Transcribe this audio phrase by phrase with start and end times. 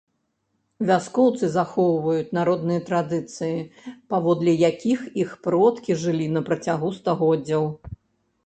[0.89, 3.59] Вяскоўцы захоўваюць народныя традыцыі,
[4.15, 7.63] паводле якіх іх продкі жылі на працягу стагоддзяў.